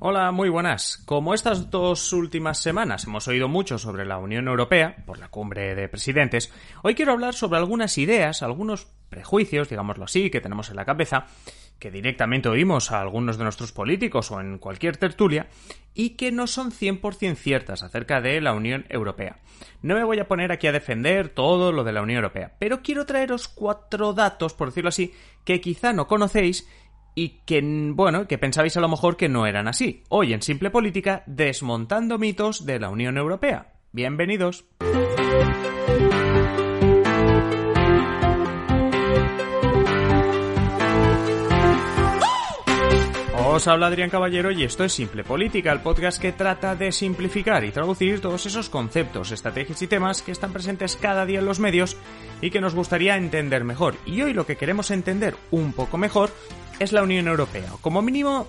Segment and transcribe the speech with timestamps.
[0.00, 1.02] Hola, muy buenas.
[1.06, 5.74] Como estas dos últimas semanas hemos oído mucho sobre la Unión Europea, por la cumbre
[5.74, 6.52] de presidentes,
[6.84, 11.26] hoy quiero hablar sobre algunas ideas, algunos prejuicios, digámoslo así, que tenemos en la cabeza,
[11.80, 15.48] que directamente oímos a algunos de nuestros políticos o en cualquier tertulia,
[15.94, 19.40] y que no son 100% ciertas acerca de la Unión Europea.
[19.82, 22.82] No me voy a poner aquí a defender todo lo de la Unión Europea, pero
[22.82, 25.12] quiero traeros cuatro datos, por decirlo así,
[25.44, 26.68] que quizá no conocéis
[27.14, 30.04] y que, bueno, que pensabais a lo mejor que no eran así.
[30.08, 33.72] Hoy en Simple Política, desmontando mitos de la Unión Europea.
[33.92, 34.64] Bienvenidos.
[43.50, 47.64] Os habla Adrián Caballero y esto es Simple Política, el podcast que trata de simplificar
[47.64, 51.58] y traducir todos esos conceptos, estrategias y temas que están presentes cada día en los
[51.58, 51.96] medios
[52.40, 53.96] y que nos gustaría entender mejor.
[54.06, 56.30] Y hoy lo que queremos entender un poco mejor
[56.78, 57.70] es la Unión Europea.
[57.80, 58.46] Como mínimo,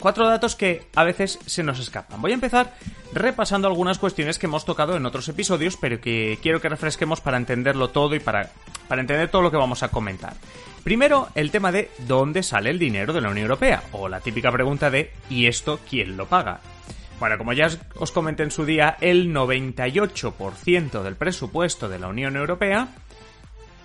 [0.00, 2.20] cuatro datos que a veces se nos escapan.
[2.20, 2.74] Voy a empezar
[3.12, 7.36] repasando algunas cuestiones que hemos tocado en otros episodios, pero que quiero que refresquemos para
[7.36, 8.50] entenderlo todo y para,
[8.88, 10.34] para entender todo lo que vamos a comentar.
[10.82, 14.50] Primero, el tema de dónde sale el dinero de la Unión Europea, o la típica
[14.50, 16.60] pregunta de ¿y esto quién lo paga?
[17.18, 22.34] Bueno, como ya os comenté en su día, el 98% del presupuesto de la Unión
[22.36, 22.88] Europea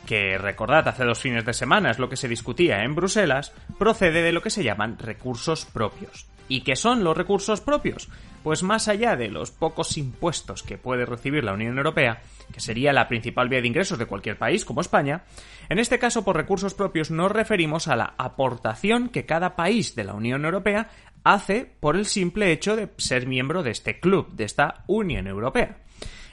[0.06, 4.22] que recordad hace dos fines de semana es lo que se discutía en Bruselas, procede
[4.22, 6.28] de lo que se llaman recursos propios.
[6.48, 8.08] ¿Y qué son los recursos propios?
[8.44, 12.22] Pues más allá de los pocos impuestos que puede recibir la Unión Europea,
[12.54, 15.24] que sería la principal vía de ingresos de cualquier país como España,
[15.70, 20.04] en este caso por recursos propios nos referimos a la aportación que cada país de
[20.04, 20.90] la Unión Europea
[21.24, 25.80] hace por el simple hecho de ser miembro de este club, de esta Unión Europea.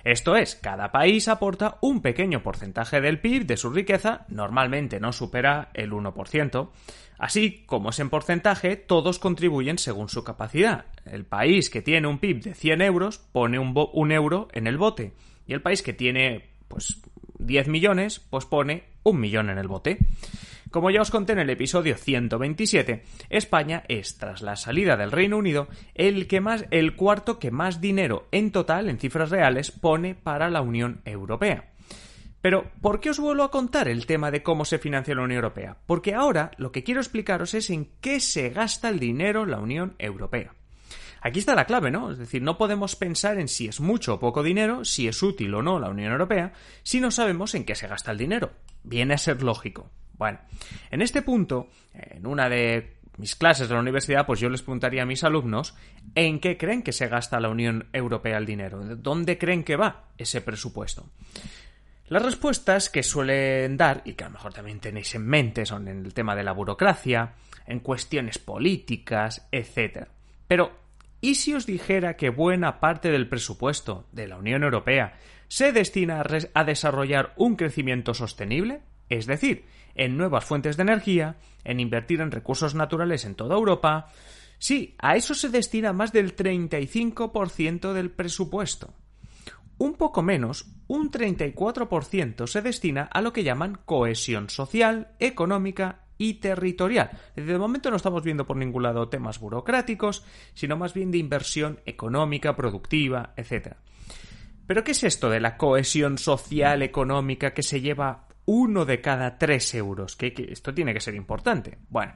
[0.04, 5.12] Esto es, cada país aporta un pequeño porcentaje del PIB de su riqueza, normalmente no
[5.12, 6.70] supera el 1%.
[7.18, 10.86] Así como es en porcentaje, todos contribuyen según su capacidad.
[11.04, 14.76] El país que tiene un PIB de 100 euros pone un, un euro en el
[14.76, 15.12] bote.
[15.46, 17.00] Y el país que tiene, pues,
[17.38, 19.98] 10 millones, pues pone un millón en el bote.
[20.72, 25.36] Como ya os conté en el episodio 127, España es, tras la salida del Reino
[25.36, 30.14] Unido, el, que más, el cuarto que más dinero en total, en cifras reales, pone
[30.14, 31.74] para la Unión Europea.
[32.40, 35.44] Pero, ¿por qué os vuelvo a contar el tema de cómo se financia la Unión
[35.44, 35.76] Europea?
[35.84, 39.94] Porque ahora lo que quiero explicaros es en qué se gasta el dinero la Unión
[39.98, 40.54] Europea.
[41.20, 42.10] Aquí está la clave, ¿no?
[42.10, 45.52] Es decir, no podemos pensar en si es mucho o poco dinero, si es útil
[45.52, 48.52] o no la Unión Europea, si no sabemos en qué se gasta el dinero.
[48.82, 49.90] Viene a ser lógico.
[50.22, 50.38] Bueno,
[50.92, 55.02] en este punto, en una de mis clases de la universidad, pues yo les preguntaría
[55.02, 55.74] a mis alumnos
[56.14, 60.10] en qué creen que se gasta la Unión Europea el dinero, dónde creen que va
[60.16, 61.10] ese presupuesto.
[62.06, 65.88] Las respuestas que suelen dar, y que a lo mejor también tenéis en mente, son
[65.88, 67.32] en el tema de la burocracia,
[67.66, 70.06] en cuestiones políticas, etc.
[70.46, 70.70] Pero,
[71.20, 75.18] ¿y si os dijera que buena parte del presupuesto de la Unión Europea
[75.48, 76.22] se destina
[76.54, 78.82] a, desarrollar un crecimiento sostenible?
[79.08, 84.08] Es decir, en nuevas fuentes de energía, en invertir en recursos naturales en toda Europa.
[84.58, 88.94] Sí, a eso se destina más del 35% del presupuesto.
[89.78, 96.34] Un poco menos, un 34% se destina a lo que llaman cohesión social, económica y
[96.34, 97.10] territorial.
[97.34, 101.80] De momento no estamos viendo por ningún lado temas burocráticos, sino más bien de inversión
[101.84, 103.74] económica, productiva, etc.
[104.66, 109.38] ¿Pero qué es esto de la cohesión social, económica que se lleva uno de cada
[109.38, 110.16] tres euros.
[110.16, 111.78] Que, esto tiene que ser importante.
[111.88, 112.14] Bueno.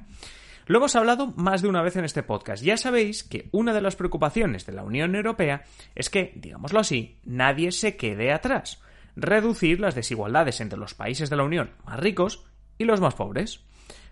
[0.68, 2.60] Lo hemos hablado más de una vez en este podcast.
[2.60, 5.62] Ya sabéis que una de las preocupaciones de la Unión Europea
[5.94, 8.82] es que, digámoslo así, nadie se quede atrás.
[9.14, 12.46] Reducir las desigualdades entre los países de la Unión más ricos
[12.78, 13.60] y los más pobres.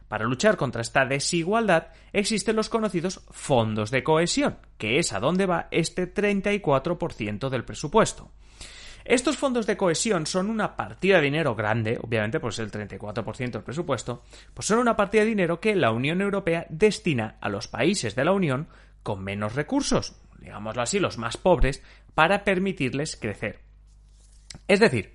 [0.06, 5.46] Para luchar contra esta desigualdad existen los conocidos fondos de cohesión, que es a donde
[5.46, 8.30] va este 34% del presupuesto.
[9.04, 13.62] Estos fondos de cohesión son una partida de dinero grande, obviamente pues el 34% del
[13.62, 14.22] presupuesto,
[14.54, 18.24] pues son una partida de dinero que la Unión Europea destina a los países de
[18.24, 18.68] la Unión
[19.02, 21.82] con menos recursos, digámoslo así, los más pobres,
[22.14, 23.60] para permitirles crecer.
[24.68, 25.12] Es decir,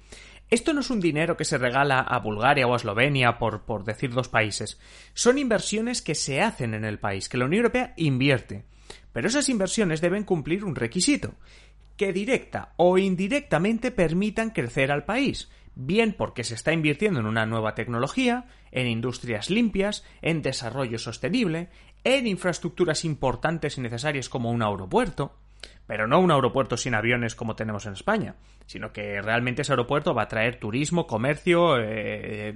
[0.51, 3.83] esto no es un dinero que se regala a Bulgaria o a Eslovenia, por, por
[3.83, 4.80] decir dos países.
[5.13, 8.65] Son inversiones que se hacen en el país, que la Unión Europea invierte
[9.13, 11.33] Pero esas inversiones deben cumplir un requisito,
[11.99, 17.45] que directa o indirectamente permitan crecer al país, bien porque se está invirtiendo en una
[17.45, 21.67] nueva tecnología, en industrias limpias, en desarrollo sostenible,
[22.05, 25.35] en infraestructuras importantes y necesarias como un aeropuerto,
[25.87, 28.35] pero no un aeropuerto sin aviones como tenemos en España,
[28.65, 32.55] sino que realmente ese aeropuerto va a traer turismo, comercio, eh,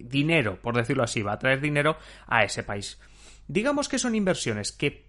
[0.00, 1.96] dinero, por decirlo así, va a traer dinero
[2.26, 3.00] a ese país.
[3.48, 5.06] Digamos que son inversiones que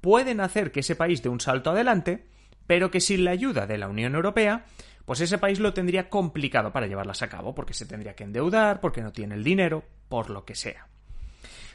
[0.00, 2.24] pueden hacer que ese país dé un salto adelante,
[2.66, 4.64] pero que sin la ayuda de la Unión Europea,
[5.04, 8.80] pues ese país lo tendría complicado para llevarlas a cabo, porque se tendría que endeudar,
[8.80, 10.88] porque no tiene el dinero, por lo que sea.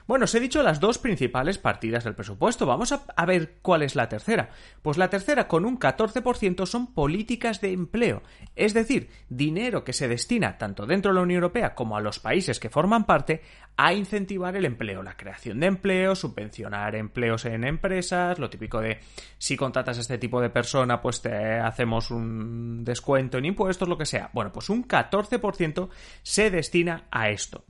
[0.07, 2.65] Bueno, os he dicho las dos principales partidas del presupuesto.
[2.65, 4.50] Vamos a, ver cuál es la tercera.
[4.81, 8.24] Pues la tercera, con un 14%, son políticas de empleo.
[8.56, 12.19] Es decir, dinero que se destina tanto dentro de la Unión Europea como a los
[12.19, 13.42] países que forman parte
[13.77, 19.00] a incentivar el empleo, la creación de empleo, subvencionar empleos en empresas, lo típico de
[19.38, 23.97] si contratas a este tipo de persona, pues te hacemos un descuento en impuestos, lo
[23.97, 24.30] que sea.
[24.33, 25.89] Bueno, pues un 14%
[26.21, 27.63] se destina a esto.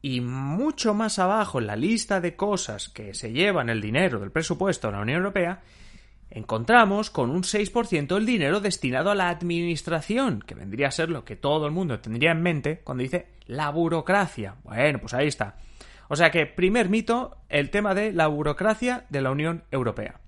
[0.00, 4.30] Y mucho más abajo en la lista de cosas que se llevan el dinero del
[4.30, 5.62] presupuesto de la Unión Europea,
[6.30, 11.24] encontramos con un 6% el dinero destinado a la administración, que vendría a ser lo
[11.24, 14.54] que todo el mundo tendría en mente cuando dice la burocracia.
[14.62, 15.56] Bueno, pues ahí está.
[16.08, 20.20] O sea que, primer mito, el tema de la burocracia de la Unión Europea.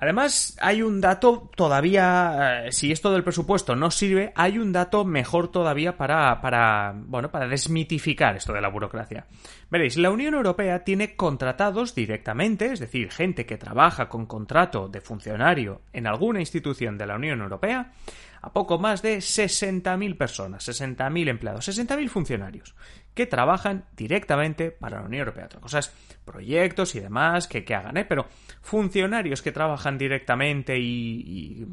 [0.00, 5.04] Además, hay un dato todavía, eh, si esto del presupuesto no sirve, hay un dato
[5.04, 9.26] mejor todavía para, para, bueno, para desmitificar esto de la burocracia.
[9.70, 15.00] Veréis, la Unión Europea tiene contratados directamente, es decir, gente que trabaja con contrato de
[15.00, 17.90] funcionario en alguna institución de la Unión Europea,
[18.40, 22.74] a poco más de 60.000 personas, 60.000 empleados, 60.000 funcionarios
[23.14, 25.46] que trabajan directamente para la Unión Europea.
[25.46, 25.92] Otra cosa es
[26.24, 28.04] proyectos y demás que, que hagan, ¿eh?
[28.04, 28.26] pero
[28.60, 31.66] funcionarios que trabajan directamente y,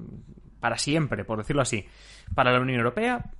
[0.59, 1.85] para siempre, por decirlo así,
[2.33, 3.31] para la Unión Europea,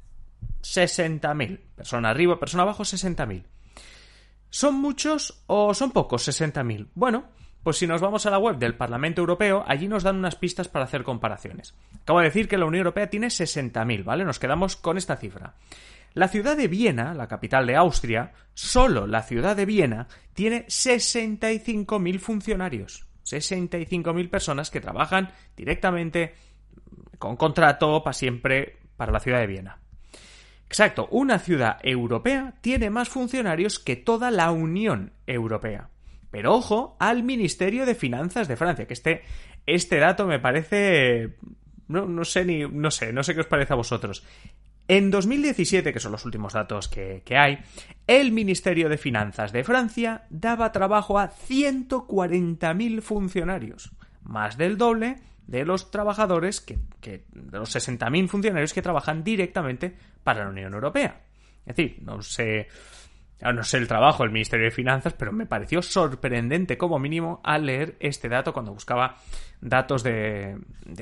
[0.62, 1.60] 60.000.
[1.76, 3.44] Persona arriba, persona abajo, 60.000.
[4.50, 6.90] ¿Son muchos o son pocos 60.000?
[6.94, 7.30] Bueno,
[7.66, 10.68] pues si nos vamos a la web del Parlamento Europeo, allí nos dan unas pistas
[10.68, 11.74] para hacer comparaciones.
[12.04, 14.24] Acabo de decir que la Unión Europea tiene 60.000, ¿vale?
[14.24, 15.56] Nos quedamos con esta cifra.
[16.14, 22.20] La ciudad de Viena, la capital de Austria, solo la ciudad de Viena tiene 65.000
[22.20, 23.08] funcionarios.
[23.26, 26.36] 65.000 personas que trabajan directamente
[27.18, 29.80] con contrato para siempre para la ciudad de Viena.
[30.68, 35.90] Exacto, una ciudad europea tiene más funcionarios que toda la Unión Europea.
[36.36, 39.22] Pero ojo al Ministerio de Finanzas de Francia, que este,
[39.66, 41.38] este dato me parece...
[41.88, 42.68] No, no sé ni...
[42.68, 44.22] No sé, no sé qué os parece a vosotros.
[44.90, 47.60] En 2017, que son los últimos datos que, que, hay,
[48.06, 55.64] el Ministerio de Finanzas de Francia daba trabajo a 140.000 funcionarios, más del doble de
[55.64, 61.22] los trabajadores que, que de los 60.000 funcionarios que trabajan directamente para la Unión Europea.
[61.66, 62.68] Es decir, no sé
[63.54, 67.66] no sé el trabajo del Ministerio de Finanzas, pero me pareció sorprendente como mínimo al
[67.66, 69.18] leer este dato cuando buscaba
[69.62, 70.58] datos de,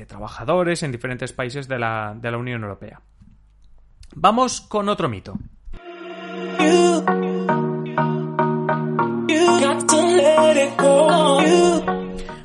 [0.06, 3.00] trabajadores en diferentes países de la, de la Unión Europea.
[4.14, 5.34] Vamos con otro mito.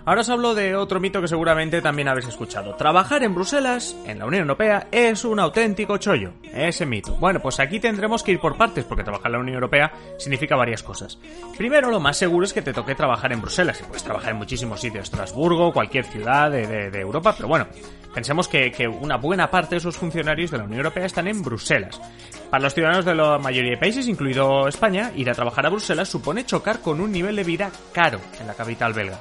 [0.09, 2.73] Ahora os hablo de otro mito que seguramente también habéis escuchado.
[2.73, 6.33] Trabajar en Bruselas, en la Unión Europea, es un auténtico chollo.
[6.51, 7.15] Ese mito.
[7.17, 10.55] Bueno, pues aquí tendremos que ir por partes, porque trabajar en la Unión Europea significa
[10.55, 11.19] varias cosas.
[11.55, 13.81] Primero, lo más seguro es que te toque trabajar en Bruselas.
[13.81, 17.67] Y puedes trabajar en muchísimos sitios, Estrasburgo, cualquier ciudad de, Europa, pero bueno,
[18.11, 22.01] pensemos que, una buena parte de esos funcionarios de la Unión Europea están en Bruselas.
[22.49, 26.09] Para los ciudadanos de la mayoría de países, incluido España, ir a trabajar a Bruselas
[26.09, 29.19] supone chocar con un nivel de vida caro en la capital belga.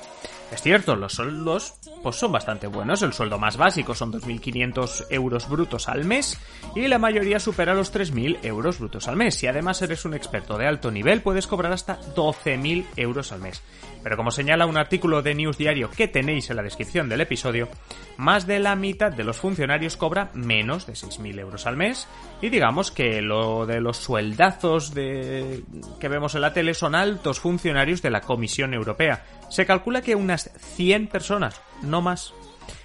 [0.50, 3.02] Es cierto, los sueldos pues son bastante buenos.
[3.02, 6.38] El sueldo más básico son 2.500 euros brutos al mes
[6.74, 9.34] y la mayoría supera los 3.000 euros brutos al mes.
[9.34, 13.62] Si además eres un experto de alto nivel, puedes cobrar hasta 12.000 euros al mes.
[14.02, 17.68] Pero como señala un artículo de News Diario que tenéis en la descripción del episodio,
[18.16, 22.08] más de la mitad de los funcionarios cobra menos de 6.000 euros al mes
[22.40, 25.62] y digamos que lo de los sueldazos de...
[26.00, 29.24] que vemos en la tele son altos funcionarios de la Comisión Europea.
[29.48, 32.32] Se calcula que unas 100 personas, no más.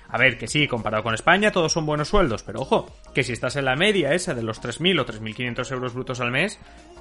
[0.08, 3.34] A ver, que sí, comparado con España todos son buenos sueldos, pero ojo, que si
[3.34, 6.60] estás en la media esa de los 3.000 o 3.500 euros brutos al mes,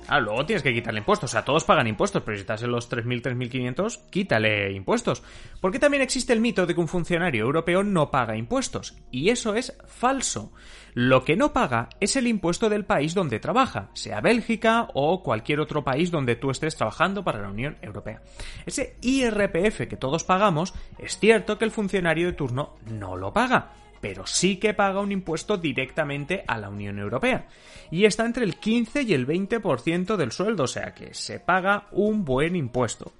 [0.09, 1.31] Ah, luego tienes que quitarle impuestos.
[1.31, 5.23] O sea, todos pagan impuestos, pero si estás en los 3.000, 3.500, quítale impuestos.
[5.61, 8.97] Porque también existe el mito de que un funcionario europeo no paga impuestos.
[9.11, 10.53] Y eso es falso.
[10.95, 15.61] Lo que no paga es el impuesto del país donde trabaja, sea Bélgica o cualquier
[15.61, 18.21] otro país donde tú estés trabajando para la Unión Europea.
[18.67, 23.82] Ese IRPF que todos pagamos, es cierto que el funcionario de turno no lo paga
[24.03, 27.47] pero sí que paga un impuesto directamente a la Unión Europea.
[27.93, 31.87] Y está entre el 15 y el 20% del sueldo, o sea que se paga
[31.93, 33.13] un buen impuesto.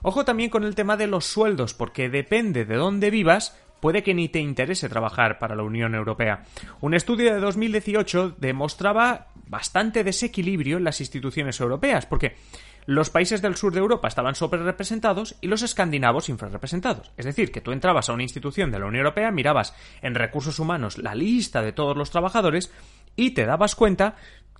[0.00, 4.14] Ojo también con el tema de los sueldos, porque depende de dónde vivas, puede que
[4.14, 6.44] ni te interese trabajar para la Unión Europea.
[6.80, 12.36] Un estudio de 2018 demostraba bastante desequilibrio en las instituciones europeas, porque
[12.86, 17.12] los países del sur de Europa estaban representados y los escandinavos infrarrepresentados.
[17.16, 20.58] Es decir, que tú entrabas a una institución de la Unión Europea, mirabas en recursos
[20.58, 22.72] humanos la lista de todos los trabajadores
[23.16, 24.16] y te dabas cuenta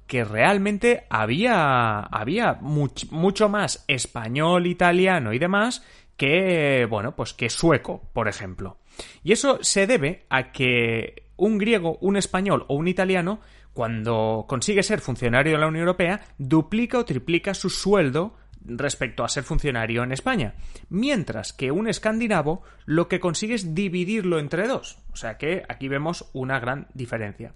[0.06, 5.82] que realmente había, había mucho más español, italiano y demás
[6.16, 8.78] que, bueno, pues que sueco, por ejemplo.
[9.22, 13.40] Y eso se debe a que un griego, un español o un italiano
[13.72, 19.28] cuando consigue ser funcionario de la Unión Europea, duplica o triplica su sueldo respecto a
[19.28, 20.54] ser funcionario en España.
[20.88, 24.98] Mientras que un escandinavo lo que consigue es dividirlo entre dos.
[25.12, 27.54] O sea que aquí vemos una gran diferencia.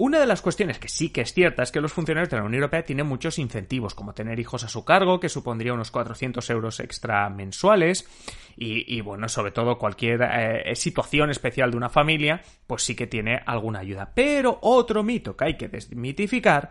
[0.00, 2.44] Una de las cuestiones que sí que es cierta es que los funcionarios de la
[2.44, 6.48] Unión Europea tienen muchos incentivos, como tener hijos a su cargo, que supondría unos 400
[6.50, 8.08] euros extra mensuales,
[8.56, 13.42] y, bueno, sobre todo cualquier eh, situación especial de una familia, pues sí que tiene
[13.44, 14.12] alguna ayuda.
[14.14, 16.70] Pero otro mito que hay que desmitificar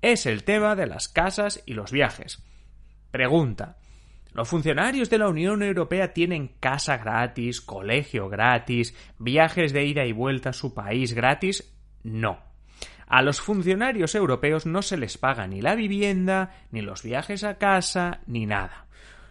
[0.00, 2.40] es el tema de las casas y los viajes.
[3.10, 3.78] Pregunta.
[4.32, 10.12] ¿Los funcionarios de la Unión Europea tienen casa gratis, colegio gratis, viajes de ida y
[10.12, 11.76] vuelta a su país gratis?
[12.04, 12.49] No.
[13.10, 17.58] A los funcionarios europeos no se les paga ni la vivienda, ni los viajes a
[17.58, 18.86] casa, ni nada.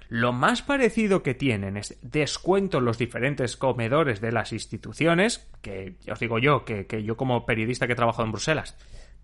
[0.09, 5.95] Lo más parecido que tienen es descuento en los diferentes comedores de las instituciones, que
[6.11, 8.75] os digo yo, que, que yo como periodista que he trabajado en Bruselas,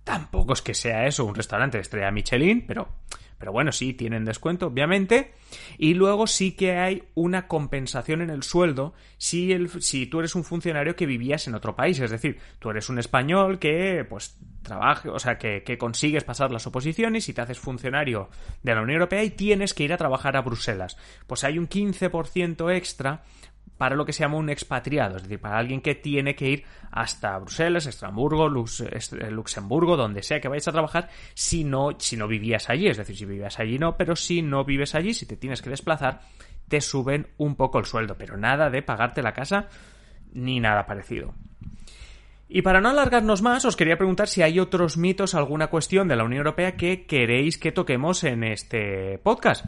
[0.05, 2.87] tampoco es que sea eso un restaurante de estrella Michelin, pero
[3.37, 5.33] pero bueno, sí, tienen descuento, obviamente.
[5.77, 10.35] Y luego sí que hay una compensación en el sueldo si, el, si tú eres
[10.35, 11.99] un funcionario que vivías en otro país.
[11.99, 16.51] Es decir, tú eres un español que, pues, trabaje, o sea, que, que consigues pasar
[16.51, 18.29] las oposiciones y te haces funcionario
[18.63, 20.97] de la Unión Europea y tienes que ir a trabajar a Bruselas.
[21.27, 23.23] Pues hay un 15% extra
[23.77, 26.63] para lo que se llama un expatriado, es decir, para alguien que tiene que ir
[26.91, 32.27] hasta Bruselas, Estrasburgo, eh, Luxemburgo, donde sea que vayas a trabajar, si no, si no
[32.27, 35.35] vivías allí, es decir, si vivías allí no, pero si no vives allí, si te
[35.35, 36.21] tienes que desplazar,
[36.67, 39.67] te suben un poco el sueldo, pero nada de pagarte la casa
[40.33, 41.33] ni nada parecido.
[42.47, 46.15] Y para no alargarnos más, os quería preguntar si hay otros mitos, alguna cuestión de
[46.15, 49.65] la Unión Europea que queréis que toquemos en este podcast.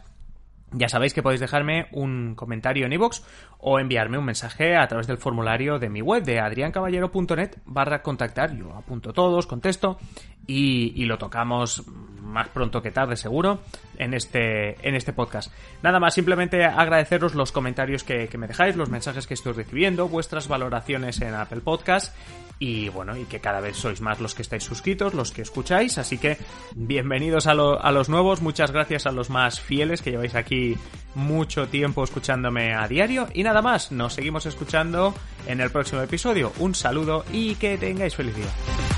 [0.72, 3.22] Ya sabéis que podéis dejarme un comentario en iVoox
[3.60, 8.54] o enviarme un mensaje a través del formulario de mi web de adriancaballero.net barra contactar.
[8.56, 9.98] Yo apunto todos, contesto
[10.46, 11.88] y, lo tocamos
[12.22, 13.60] más pronto que tarde seguro
[13.98, 15.54] en este, en este podcast.
[15.84, 20.10] Nada más, simplemente agradeceros los comentarios que, que me dejáis, los mensajes que estoy recibiendo,
[20.10, 22.14] vuestras valoraciones en Apple Podcast
[22.60, 25.98] y bueno, y que cada vez sois más los que estáis suscritos, los que escucháis,
[25.98, 26.38] así que
[26.76, 30.78] bienvenidos a, a los nuevos, muchas gracias a los más fieles que lleváis aquí
[31.16, 35.14] mucho tiempo escuchándome a diario y nada más, nos seguimos escuchando
[35.48, 36.52] en el próximo episodio.
[36.60, 38.97] Un saludo y que tengáis feliz día.